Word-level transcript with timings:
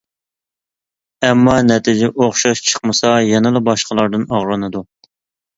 ئەمما، 1.27 1.53
نەتىجە 1.67 2.09
ئوخشاش 2.11 2.63
چىقمىسا 2.71 3.13
يەنىلا 3.27 3.63
باشقىلاردىن 3.71 4.25
ئاغرىنىدۇ. 4.33 4.83